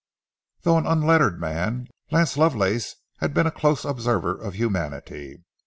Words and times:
Though 0.63 0.79
an 0.79 0.87
unlettered 0.87 1.39
man, 1.39 1.85
Lance 2.09 2.35
Lovelace 2.35 2.95
had 3.19 3.35
been 3.35 3.45
a 3.45 3.51
close 3.51 3.85
observer 3.85 4.35
of 4.35 4.55
humanity. 4.55 5.43